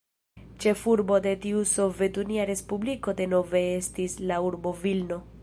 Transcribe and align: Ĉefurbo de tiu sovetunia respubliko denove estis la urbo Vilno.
Ĉefurbo 0.63 1.19
de 1.25 1.33
tiu 1.43 1.61
sovetunia 1.73 2.47
respubliko 2.53 3.17
denove 3.21 3.63
estis 3.79 4.19
la 4.33 4.43
urbo 4.51 4.75
Vilno. 4.83 5.25